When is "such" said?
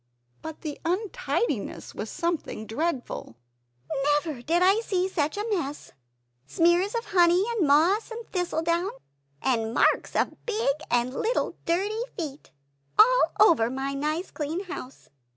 5.07-5.37